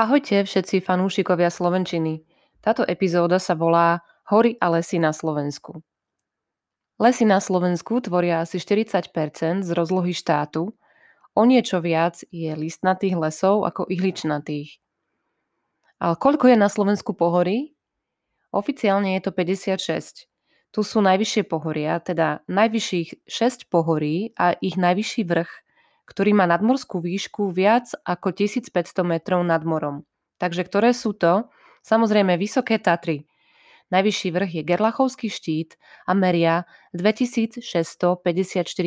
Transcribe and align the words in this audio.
Ahojte 0.00 0.48
všetci 0.48 0.80
fanúšikovia 0.80 1.52
Slovenčiny. 1.52 2.24
Táto 2.64 2.88
epizóda 2.88 3.36
sa 3.36 3.52
volá 3.52 4.00
Hory 4.32 4.56
a 4.56 4.72
lesy 4.72 4.96
na 4.96 5.12
Slovensku. 5.12 5.84
Lesy 6.96 7.28
na 7.28 7.36
Slovensku 7.36 8.00
tvoria 8.00 8.40
asi 8.40 8.56
40 8.56 9.60
z 9.60 9.68
rozlohy 9.76 10.16
štátu, 10.16 10.72
o 11.36 11.42
niečo 11.44 11.84
viac 11.84 12.24
je 12.32 12.48
listnatých 12.48 13.12
lesov 13.12 13.68
ako 13.68 13.92
ihličnatých. 13.92 14.80
Ale 16.00 16.16
koľko 16.16 16.48
je 16.48 16.56
na 16.56 16.72
Slovensku 16.72 17.12
pohorí? 17.12 17.76
Oficiálne 18.56 19.20
je 19.20 19.28
to 19.28 19.36
56. 19.36 20.32
Tu 20.72 20.80
sú 20.80 21.04
najvyššie 21.04 21.44
pohoria, 21.44 22.00
teda 22.00 22.40
najvyšších 22.48 23.28
6 23.28 23.68
pohorí 23.68 24.32
a 24.32 24.56
ich 24.64 24.80
najvyšší 24.80 25.28
vrch– 25.28 25.52
ktorý 26.10 26.34
má 26.34 26.42
nadmorskú 26.50 26.98
výšku 26.98 27.54
viac 27.54 27.94
ako 28.02 28.34
1500 28.34 28.74
metrov 29.06 29.46
nad 29.46 29.62
morom. 29.62 30.02
Takže 30.42 30.66
ktoré 30.66 30.90
sú 30.90 31.14
to? 31.14 31.46
Samozrejme 31.86 32.34
Vysoké 32.34 32.82
Tatry. 32.82 33.30
Najvyšší 33.94 34.28
vrch 34.34 34.50
je 34.58 34.62
Gerlachovský 34.66 35.30
štít 35.30 35.78
a 36.10 36.14
meria 36.18 36.66
2654 36.98 37.62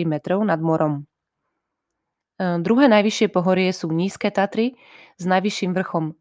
metrov 0.03 0.43
nad 0.43 0.59
morom. 0.59 1.07
E, 2.39 2.59
druhé 2.59 2.91
najvyššie 2.91 3.27
pohorie 3.31 3.71
sú 3.71 3.91
Nízke 3.91 4.27
Tatry 4.27 4.75
s 5.15 5.23
najvyšším 5.23 5.71
vrchom, 5.75 6.05
e, 6.11 6.13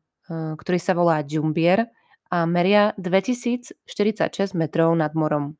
ktorý 0.54 0.78
sa 0.78 0.94
volá 0.94 1.22
Džumbier 1.22 1.90
a 2.30 2.46
meria 2.46 2.94
2046 2.98 4.54
metrov 4.54 4.94
nad 4.94 5.14
morom. 5.18 5.58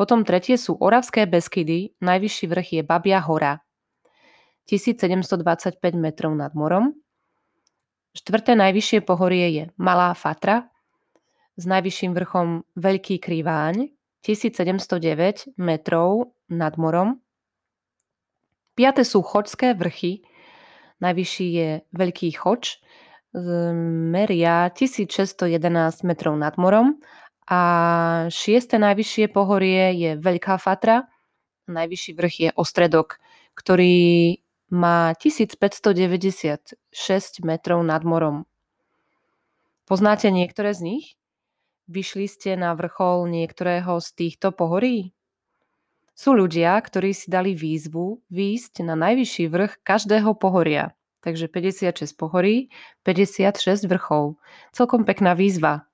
Potom 0.00 0.24
tretie 0.24 0.56
sú 0.56 0.80
Oravské 0.80 1.28
Beskydy, 1.28 2.00
najvyšší 2.00 2.44
vrch 2.48 2.68
je 2.80 2.82
Babia 2.84 3.20
hora 3.20 3.60
1725 4.70 5.82
metrov 5.98 6.30
nad 6.38 6.54
morom. 6.54 6.94
Štvrté 8.14 8.54
najvyššie 8.54 9.02
pohorie 9.02 9.46
je 9.50 9.64
Malá 9.74 10.14
Fatra 10.14 10.70
s 11.58 11.64
najvyšším 11.66 12.14
vrchom 12.14 12.62
Veľký 12.78 13.18
Kriváň 13.18 13.90
1709 14.22 15.58
metrov 15.58 16.34
nad 16.50 16.74
morom. 16.78 17.18
Piaté 18.74 19.02
sú 19.02 19.22
Chočské 19.22 19.74
vrchy, 19.74 20.22
najvyšší 21.02 21.46
je 21.52 21.70
Veľký 21.90 22.30
Choč, 22.34 22.80
meria 24.10 24.66
1611 24.74 26.02
metrov 26.02 26.34
nad 26.34 26.58
morom 26.58 26.98
a 27.46 27.60
šieste 28.26 28.78
najvyššie 28.78 29.30
pohorie 29.30 29.94
je 29.94 30.10
Veľká 30.18 30.58
Fatra, 30.58 31.06
najvyšší 31.70 32.12
vrch 32.18 32.34
je 32.40 32.50
Ostredok, 32.58 33.22
ktorý 33.54 34.38
má 34.70 35.12
1596 35.18 36.78
metrov 37.42 37.82
nad 37.82 38.06
morom. 38.06 38.46
Poznáte 39.90 40.30
niektoré 40.30 40.70
z 40.70 40.80
nich? 40.86 41.06
Vyšli 41.90 42.30
ste 42.30 42.54
na 42.54 42.78
vrchol 42.78 43.26
niektorého 43.26 43.98
z 43.98 44.08
týchto 44.14 44.54
pohorí? 44.54 45.10
Sú 46.14 46.36
ľudia, 46.36 46.78
ktorí 46.78 47.10
si 47.10 47.32
dali 47.32 47.56
výzvu 47.56 48.22
výjsť 48.30 48.86
na 48.86 48.94
najvyšší 48.94 49.44
vrch 49.50 49.72
každého 49.82 50.36
pohoria. 50.36 50.92
Takže 51.24 51.48
56 51.48 52.16
pohorí, 52.20 52.68
56 53.02 53.88
vrchov. 53.88 54.36
Celkom 54.70 55.08
pekná 55.08 55.32
výzva. 55.32 55.88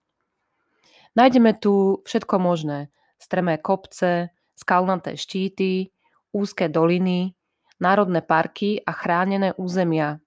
Nájdeme 1.15 1.55
tu 1.55 2.03
všetko 2.05 2.43
možné. 2.43 2.91
Stremé 3.23 3.57
kopce, 3.57 4.35
skalnaté 4.59 5.17
štíty, 5.17 5.95
úzke 6.35 6.69
doliny, 6.69 7.36
národné 7.81 8.25
parky 8.25 8.81
a 8.83 8.93
chránené 8.93 9.53
územia. 9.57 10.21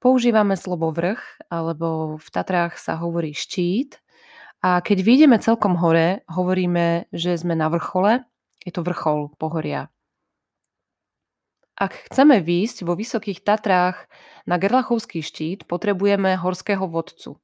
Používame 0.00 0.56
slovo 0.56 0.88
vrch, 0.90 1.44
alebo 1.52 2.16
v 2.16 2.28
Tatrách 2.32 2.80
sa 2.80 2.96
hovorí 2.96 3.36
štít. 3.36 4.00
A 4.64 4.80
keď 4.80 5.04
vyjdeme 5.04 5.36
celkom 5.40 5.76
hore, 5.76 6.24
hovoríme, 6.28 7.08
že 7.12 7.36
sme 7.36 7.52
na 7.56 7.68
vrchole, 7.68 8.24
je 8.64 8.72
to 8.72 8.84
vrchol 8.84 9.32
pohoria. 9.36 9.88
Ak 11.80 11.96
chceme 12.12 12.44
výjsť 12.44 12.84
vo 12.84 12.92
Vysokých 12.92 13.40
Tatrách 13.40 14.04
na 14.44 14.60
Gerlachovský 14.60 15.24
štít, 15.24 15.64
potrebujeme 15.64 16.36
horského 16.36 16.84
vodcu. 16.84 17.40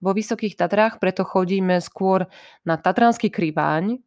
Vo 0.00 0.10
Vysokých 0.16 0.56
Tatrách 0.56 0.96
preto 0.96 1.20
chodíme 1.28 1.76
skôr 1.84 2.32
na 2.64 2.80
Tatranský 2.80 3.28
kriváň, 3.28 4.00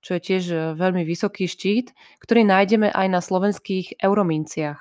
čo 0.00 0.16
je 0.16 0.20
tiež 0.20 0.44
e, 0.50 0.56
veľmi 0.76 1.04
vysoký 1.04 1.46
štít, 1.46 1.92
ktorý 2.20 2.44
nájdeme 2.44 2.88
aj 2.92 3.06
na 3.08 3.20
slovenských 3.20 4.00
eurominciach. 4.00 4.80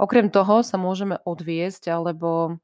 Okrem 0.00 0.32
toho 0.32 0.66
sa 0.66 0.74
môžeme 0.74 1.22
odviesť, 1.22 1.92
alebo, 1.94 2.58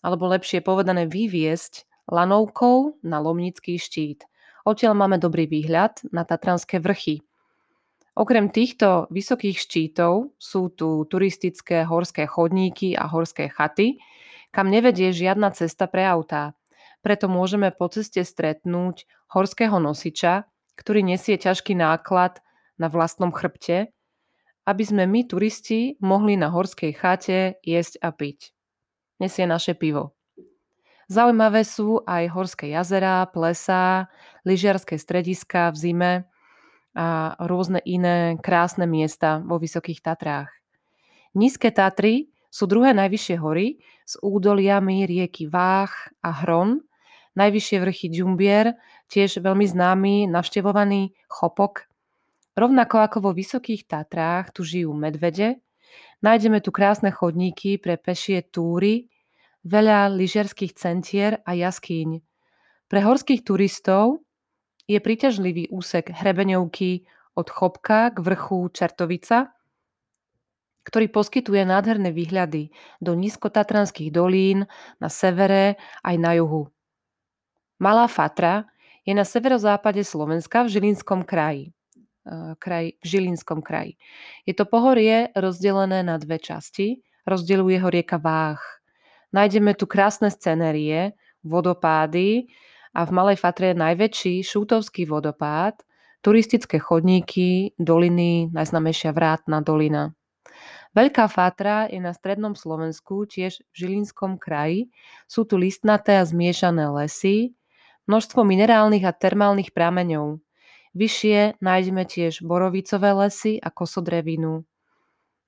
alebo 0.00 0.24
lepšie 0.32 0.64
povedané 0.64 1.04
vyviesť 1.04 1.84
lanovkou 2.08 3.04
na 3.04 3.20
Lomnický 3.20 3.76
štít. 3.76 4.24
Odtiaľ 4.64 4.94
máme 4.94 5.18
dobrý 5.18 5.50
výhľad 5.50 6.06
na 6.14 6.22
Tatranské 6.22 6.78
vrchy. 6.78 7.20
Okrem 8.12 8.52
týchto 8.52 9.08
vysokých 9.08 9.56
štítov 9.56 10.36
sú 10.36 10.68
tu 10.72 11.08
turistické 11.08 11.88
horské 11.88 12.28
chodníky 12.28 12.92
a 12.92 13.08
horské 13.08 13.48
chaty, 13.48 13.98
kam 14.52 14.68
nevedie 14.68 15.16
žiadna 15.16 15.50
cesta 15.56 15.88
pre 15.88 16.04
autá. 16.04 16.52
Preto 17.00 17.26
môžeme 17.26 17.72
po 17.72 17.88
ceste 17.88 18.20
stretnúť 18.20 19.08
horského 19.32 19.80
nosiča, 19.80 20.44
ktorý 20.76 21.04
nesie 21.04 21.36
ťažký 21.36 21.76
náklad 21.76 22.40
na 22.80 22.88
vlastnom 22.88 23.30
chrbte, 23.30 23.92
aby 24.62 24.82
sme 24.86 25.04
my, 25.10 25.26
turisti, 25.26 25.98
mohli 25.98 26.38
na 26.38 26.50
horskej 26.50 26.92
chate 26.94 27.58
jesť 27.66 27.98
a 27.98 28.14
piť. 28.14 28.54
Nesie 29.18 29.46
naše 29.46 29.74
pivo. 29.74 30.14
Zaujímavé 31.10 31.66
sú 31.66 32.00
aj 32.06 32.30
horské 32.32 32.72
jazera, 32.72 33.26
plesá, 33.28 34.08
lyžiarské 34.46 34.96
strediska 34.96 35.74
v 35.74 35.76
zime 35.76 36.12
a 36.96 37.36
rôzne 37.48 37.80
iné 37.84 38.38
krásne 38.40 38.84
miesta 38.88 39.42
vo 39.42 39.56
Vysokých 39.60 40.00
Tatrách. 40.00 40.52
Nízke 41.32 41.72
Tatry 41.72 42.32
sú 42.52 42.68
druhé 42.68 42.92
najvyššie 42.92 43.36
hory 43.40 43.80
s 44.04 44.20
údoliami 44.20 45.08
rieky 45.08 45.48
Váh 45.48 45.92
a 46.20 46.30
Hron, 46.44 46.84
najvyššie 47.36 47.76
vrchy 47.80 48.06
Džumbier, 48.12 48.76
tiež 49.08 49.40
veľmi 49.40 49.66
známy, 49.68 50.14
navštevovaný 50.28 51.16
Chopok. 51.28 51.88
Rovnako 52.52 52.96
ako 53.00 53.18
vo 53.24 53.30
Vysokých 53.32 53.88
Tatrách 53.88 54.52
tu 54.52 54.60
žijú 54.64 54.92
medvede, 54.92 55.60
nájdeme 56.20 56.60
tu 56.60 56.68
krásne 56.68 57.08
chodníky 57.08 57.80
pre 57.80 57.96
pešie 57.96 58.44
túry, 58.44 59.08
veľa 59.64 60.12
lyžiarských 60.12 60.76
centier 60.76 61.40
a 61.46 61.54
jaskýň. 61.56 62.20
Pre 62.90 63.00
horských 63.00 63.40
turistov 63.46 64.20
je 64.84 65.00
príťažlivý 65.00 65.72
úsek 65.72 66.12
Hrebeňovky 66.12 67.08
od 67.38 67.48
Chopka 67.48 68.12
k 68.12 68.18
vrchu 68.20 68.68
Čertovica, 68.68 69.56
ktorý 70.82 71.08
poskytuje 71.08 71.62
nádherné 71.62 72.10
výhľady 72.10 72.74
do 72.98 73.14
nízkotatranských 73.14 74.10
dolín 74.10 74.66
na 74.98 75.08
severe 75.08 75.78
aj 76.02 76.16
na 76.18 76.34
juhu. 76.36 76.68
Malá 77.82 78.06
Fatra 78.06 78.70
je 79.02 79.10
na 79.10 79.26
severozápade 79.26 80.06
Slovenska 80.06 80.62
v 80.62 80.70
Žilinskom 80.70 81.26
kraji. 81.26 81.74
Kraj, 82.62 82.94
v 83.02 83.04
Žilinskom 83.04 83.58
kraji. 83.58 83.98
Je 84.46 84.54
to 84.54 84.70
pohorie 84.70 85.34
rozdelené 85.34 86.06
na 86.06 86.14
dve 86.22 86.38
časti. 86.38 87.02
Rozdeluje 87.26 87.82
ho 87.82 87.90
rieka 87.90 88.22
Váh. 88.22 88.62
Nájdeme 89.34 89.74
tu 89.74 89.90
krásne 89.90 90.30
scenérie, 90.30 91.18
vodopády 91.42 92.46
a 92.94 93.02
v 93.02 93.10
Malej 93.10 93.42
Fatre 93.42 93.74
je 93.74 93.82
najväčší 93.82 94.34
šútovský 94.46 95.10
vodopád, 95.10 95.82
turistické 96.22 96.78
chodníky, 96.78 97.74
doliny, 97.82 98.46
najznamejšia 98.54 99.10
Vrátna 99.10 99.58
dolina. 99.58 100.14
Veľká 100.94 101.26
Fatra 101.26 101.90
je 101.90 101.98
na 101.98 102.14
strednom 102.14 102.54
Slovensku, 102.54 103.26
tiež 103.26 103.58
v 103.58 103.74
Žilinskom 103.74 104.38
kraji. 104.38 104.86
Sú 105.26 105.42
tu 105.42 105.58
listnaté 105.58 106.20
a 106.20 106.22
zmiešané 106.22 106.86
lesy, 106.94 107.58
množstvo 108.06 108.42
minerálnych 108.42 109.04
a 109.06 109.12
termálnych 109.14 109.70
prameňov. 109.70 110.42
Vyššie 110.92 111.62
nájdeme 111.62 112.04
tiež 112.04 112.44
borovicové 112.44 113.16
lesy 113.16 113.56
a 113.56 113.72
kosodrevinu. 113.72 114.68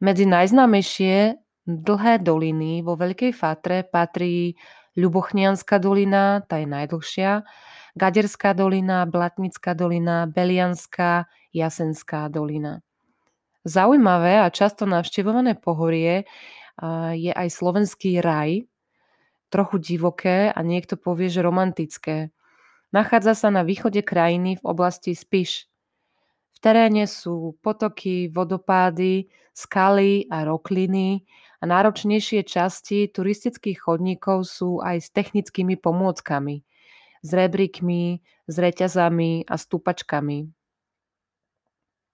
Medzi 0.00 0.24
najznámejšie 0.24 1.36
dlhé 1.64 2.14
doliny 2.20 2.80
vo 2.84 2.96
Veľkej 2.96 3.32
Fatre 3.32 3.84
patrí 3.84 4.56
Ľubochnianská 4.94 5.82
dolina, 5.82 6.46
tá 6.46 6.62
je 6.62 6.70
najdlhšia, 6.70 7.42
Gaderská 7.98 8.54
dolina, 8.54 9.02
Blatnická 9.10 9.74
dolina, 9.74 10.30
Belianská, 10.30 11.26
Jasenská 11.50 12.30
dolina. 12.30 12.78
Zaujímavé 13.66 14.38
a 14.38 14.52
často 14.54 14.86
navštevované 14.86 15.58
pohorie 15.58 16.28
je 17.14 17.32
aj 17.32 17.48
slovenský 17.50 18.22
raj, 18.22 18.66
trochu 19.50 19.76
divoké 19.78 20.50
a 20.50 20.60
niekto 20.62 20.98
povie, 20.98 21.26
že 21.30 21.42
romantické. 21.42 22.34
Nachádza 22.94 23.34
sa 23.34 23.50
na 23.50 23.66
východe 23.66 24.06
krajiny 24.06 24.54
v 24.54 24.62
oblasti 24.62 25.18
Spiš. 25.18 25.66
V 26.54 26.58
teréne 26.62 27.10
sú 27.10 27.58
potoky, 27.58 28.30
vodopády, 28.30 29.26
skaly 29.50 30.30
a 30.30 30.46
rokliny 30.46 31.26
a 31.58 31.66
náročnejšie 31.66 32.46
časti 32.46 33.10
turistických 33.10 33.82
chodníkov 33.82 34.46
sú 34.46 34.78
aj 34.78 34.96
s 35.02 35.08
technickými 35.10 35.74
pomôckami, 35.74 36.62
s 37.18 37.30
rebríkmi, 37.34 38.22
s 38.46 38.54
reťazami 38.54 39.50
a 39.50 39.54
stúpačkami. 39.58 40.54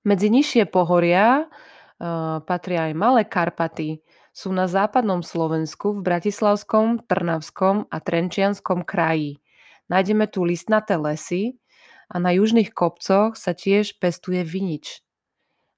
Medzi 0.00 0.28
nižšie 0.32 0.64
pohoria 0.64 1.44
uh, 1.44 2.40
patria 2.40 2.88
aj 2.88 2.92
Malé 2.96 3.28
Karpaty, 3.28 4.00
sú 4.32 4.48
na 4.54 4.64
západnom 4.64 5.20
Slovensku 5.20 5.92
v 5.92 6.00
Bratislavskom, 6.06 7.04
Trnavskom 7.04 7.84
a 7.92 7.96
Trenčianskom 8.00 8.86
kraji. 8.88 9.44
Nájdeme 9.90 10.30
tu 10.30 10.46
listnaté 10.46 10.94
lesy 10.94 11.58
a 12.06 12.22
na 12.22 12.30
južných 12.30 12.70
kopcoch 12.70 13.34
sa 13.34 13.52
tiež 13.58 13.98
pestuje 13.98 14.46
vinič. 14.46 15.02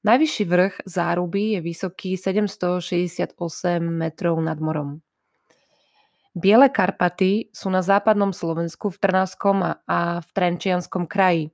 Najvyšší 0.04 0.44
vrch 0.44 0.74
záruby 0.84 1.56
je 1.56 1.60
vysoký 1.64 2.20
768 2.20 3.32
metrov 3.80 4.36
nad 4.44 4.60
morom. 4.60 5.00
Biele 6.32 6.68
Karpaty 6.68 7.52
sú 7.52 7.68
na 7.68 7.80
západnom 7.80 8.32
Slovensku 8.32 8.88
v 8.88 9.00
Trnavskom 9.00 9.64
a 9.84 10.00
v 10.20 10.28
Trenčianskom 10.32 11.04
kraji. 11.04 11.52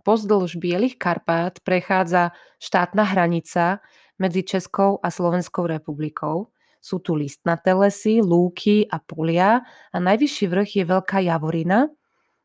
Pozdĺž 0.00 0.56
Bielých 0.56 0.96
Karpát 0.96 1.60
prechádza 1.60 2.32
štátna 2.56 3.04
hranica 3.04 3.84
medzi 4.16 4.44
Českou 4.44 4.96
a 5.04 5.12
Slovenskou 5.12 5.68
republikou. 5.68 6.48
Sú 6.78 7.02
tu 7.02 7.18
listnaté 7.18 7.74
lesy, 7.74 8.22
lúky 8.22 8.86
a 8.86 9.02
polia 9.02 9.66
a 9.90 9.96
najvyšší 9.98 10.44
vrch 10.46 10.70
je 10.78 10.84
Veľká 10.86 11.18
Javorina, 11.20 11.90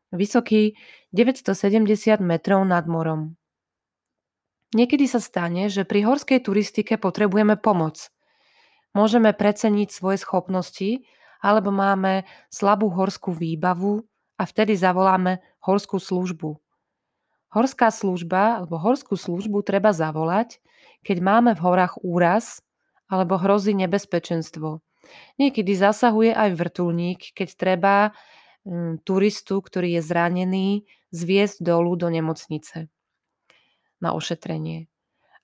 vysoký 0.10 0.74
970 1.14 2.22
metrov 2.22 2.66
nad 2.66 2.86
morom. 2.90 3.38
Niekedy 4.74 5.06
sa 5.06 5.22
stane, 5.22 5.70
že 5.70 5.86
pri 5.86 6.02
horskej 6.02 6.42
turistike 6.42 6.98
potrebujeme 6.98 7.62
pomoc. 7.62 8.10
Môžeme 8.98 9.30
preceniť 9.30 9.90
svoje 9.94 10.18
schopnosti 10.18 11.06
alebo 11.46 11.70
máme 11.70 12.26
slabú 12.50 12.90
horskú 12.90 13.34
výbavu 13.34 14.02
a 14.38 14.44
vtedy 14.50 14.74
zavoláme 14.74 15.46
horskú 15.62 16.02
službu. 16.02 16.58
Horská 17.54 17.94
služba 17.94 18.58
alebo 18.58 18.82
horskú 18.82 19.14
službu 19.14 19.62
treba 19.62 19.94
zavolať, 19.94 20.58
keď 21.06 21.18
máme 21.22 21.52
v 21.54 21.62
horách 21.62 22.02
úraz 22.02 22.66
alebo 23.14 23.38
hrozí 23.38 23.78
nebezpečenstvo. 23.78 24.82
Niekedy 25.38 25.78
zasahuje 25.78 26.34
aj 26.34 26.50
vrtulník, 26.58 27.38
keď 27.38 27.50
treba 27.54 27.96
mm, 28.66 29.06
turistu, 29.06 29.62
ktorý 29.62 30.00
je 30.00 30.02
zranený, 30.02 30.70
zviesť 31.14 31.62
dolu 31.62 31.94
do 31.94 32.10
nemocnice 32.10 32.90
na 34.02 34.10
ošetrenie. 34.18 34.90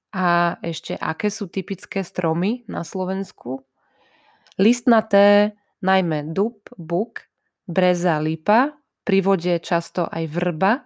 A 0.10 0.58
ešte, 0.66 0.98
aké 0.98 1.30
sú 1.30 1.46
typické 1.46 2.02
stromy 2.02 2.66
na 2.66 2.82
Slovensku? 2.82 3.62
Listnaté 4.58 5.54
najmä 5.86 6.34
dub, 6.34 6.66
buk, 6.76 7.30
breza, 7.70 8.18
lipa, 8.18 8.74
pri 9.06 9.22
vode 9.22 9.54
často 9.62 10.10
aj 10.10 10.26
vrba 10.28 10.82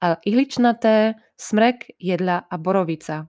a 0.00 0.16
iličnaté 0.24 1.20
smrek, 1.36 1.96
jedla 2.00 2.48
a 2.48 2.54
borovica. 2.56 3.28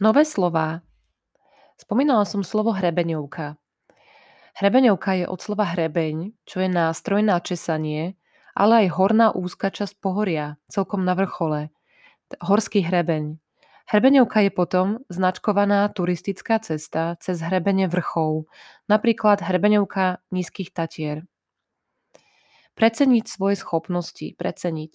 Nové 0.00 0.24
slová. 0.28 0.84
Spomínala 1.80 2.24
som 2.28 2.44
slovo 2.44 2.72
hrebeňovka. 2.72 3.56
Hrebeňovka 4.56 5.10
je 5.20 5.24
od 5.28 5.40
slova 5.40 5.68
hrebeň, 5.72 6.32
čo 6.48 6.64
je 6.64 6.68
nástroj 6.68 7.20
na 7.20 7.40
česanie 7.40 8.16
ale 8.56 8.88
aj 8.88 8.96
horná 8.96 9.28
úzka 9.36 9.68
časť 9.68 10.00
pohoria, 10.00 10.56
celkom 10.72 11.04
na 11.04 11.12
vrchole. 11.12 11.68
Horský 12.40 12.80
hrebeň. 12.80 13.36
Hrebeňovka 13.86 14.48
je 14.48 14.50
potom 14.50 14.88
značkovaná 15.12 15.86
turistická 15.92 16.58
cesta 16.58 17.14
cez 17.22 17.38
hrebene 17.38 17.86
vrchov, 17.86 18.50
napríklad 18.90 19.44
hrebeňovka 19.44 20.24
nízkych 20.32 20.74
tatier. 20.74 21.22
Preceniť 22.74 23.24
svoje 23.28 23.60
schopnosti, 23.60 24.34
preceniť. 24.34 24.92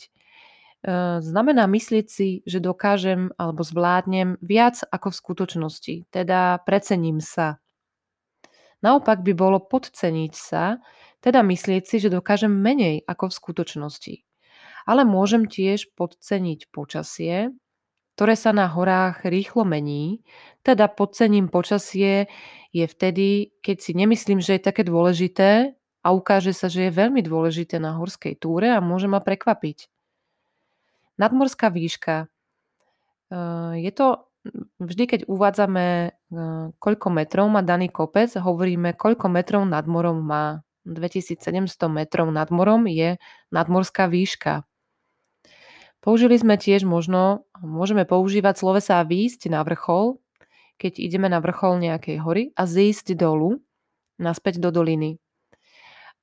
E, 0.81 1.22
znamená 1.22 1.69
myslieť 1.69 2.07
si, 2.10 2.30
že 2.50 2.57
dokážem 2.57 3.30
alebo 3.38 3.62
zvládnem 3.62 4.42
viac 4.42 4.81
ako 4.89 5.13
v 5.13 5.19
skutočnosti, 5.22 5.95
teda 6.10 6.57
precením 6.66 7.22
sa. 7.22 7.62
Naopak 8.81 9.22
by 9.22 9.33
bolo 9.38 9.62
podceniť 9.62 10.33
sa, 10.33 10.81
teda 11.22 11.45
myslieť 11.45 11.83
si, 11.86 12.01
že 12.01 12.10
dokážem 12.10 12.50
menej 12.50 13.06
ako 13.06 13.30
v 13.30 13.38
skutočnosti. 13.38 14.16
Ale 14.89 15.06
môžem 15.06 15.45
tiež 15.45 15.94
podceniť 15.94 16.74
počasie, 16.74 17.54
ktoré 18.18 18.34
sa 18.34 18.50
na 18.50 18.66
horách 18.66 19.22
rýchlo 19.30 19.62
mení, 19.62 20.25
teda 20.66 20.89
podcením 20.89 21.54
počasie 21.54 22.25
je 22.74 22.86
vtedy, 22.89 23.54
keď 23.62 23.77
si 23.77 23.92
nemyslím, 23.94 24.42
že 24.42 24.57
je 24.57 24.66
také 24.66 24.81
dôležité 24.81 25.77
a 26.01 26.07
ukáže 26.10 26.57
sa, 26.57 26.66
že 26.66 26.89
je 26.89 26.98
veľmi 26.98 27.22
dôležité 27.22 27.77
na 27.77 27.94
horskej 28.01 28.42
túre 28.42 28.74
a 28.74 28.81
môže 28.81 29.06
ma 29.06 29.22
prekvapiť. 29.22 29.91
Nadmorská 31.22 31.70
výška. 31.70 32.26
Eh, 33.32 33.74
je 33.86 33.92
to 33.94 34.26
vždy, 34.82 35.04
keď 35.06 35.20
uvádzame, 35.30 35.86
eh, 36.10 36.64
koľko 36.82 37.08
metrov 37.14 37.46
má 37.48 37.62
daný 37.62 37.94
kopec, 37.94 38.34
hovoríme, 38.34 38.98
koľko 38.98 39.30
metrov 39.30 39.64
nad 39.70 39.86
morom 39.86 40.26
má. 40.26 40.66
2700 40.82 41.94
metrov 41.94 42.34
nad 42.34 42.50
morom 42.50 42.90
je 42.90 43.22
nadmorská 43.54 44.10
výška. 44.10 44.66
Použili 46.02 46.34
sme 46.42 46.58
tiež 46.58 46.82
možno, 46.90 47.46
môžeme 47.62 48.10
používať 48.10 48.58
slovesa 48.58 48.98
výjsť 49.06 49.54
na 49.54 49.62
vrchol, 49.62 50.18
keď 50.82 50.98
ideme 50.98 51.30
na 51.30 51.38
vrchol 51.38 51.78
nejakej 51.78 52.18
hory 52.26 52.44
a 52.58 52.66
zísť 52.66 53.14
dolu, 53.14 53.62
naspäť 54.18 54.58
do 54.58 54.74
doliny. 54.74 55.22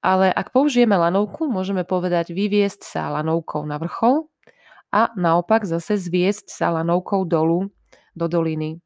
Ale 0.03 0.35
ak 0.35 0.51
použijeme 0.51 0.99
lanovku, 0.99 1.47
môžeme 1.47 1.87
povedať 1.87 2.35
vyviesť 2.35 2.83
sa 2.83 3.03
lanovkou 3.15 3.63
na 3.63 3.79
vrchol 3.79 4.27
a 4.93 5.13
naopak 5.17 5.69
zase 5.69 6.01
zviesť 6.01 6.49
sa 6.53 6.73
lanovkou 6.73 7.29
dolu 7.29 7.69
do 8.17 8.27
doliny. 8.27 8.81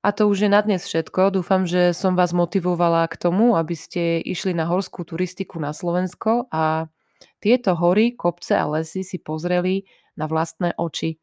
A 0.00 0.16
to 0.16 0.32
už 0.32 0.48
je 0.48 0.50
na 0.50 0.64
dnes 0.64 0.80
všetko. 0.80 1.36
Dúfam, 1.36 1.68
že 1.68 1.92
som 1.92 2.16
vás 2.16 2.32
motivovala 2.32 3.04
k 3.04 3.20
tomu, 3.20 3.52
aby 3.52 3.76
ste 3.76 4.24
išli 4.24 4.56
na 4.56 4.64
horskú 4.64 5.04
turistiku 5.04 5.60
na 5.60 5.76
Slovensko 5.76 6.48
a 6.48 6.88
tieto 7.36 7.76
hory, 7.76 8.16
kopce 8.16 8.56
a 8.56 8.64
lesy 8.64 9.04
si 9.04 9.20
pozreli 9.20 9.84
na 10.16 10.24
vlastné 10.24 10.72
oči. 10.80 11.20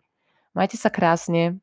Majte 0.54 0.78
sa 0.78 0.94
krásne. 0.94 1.58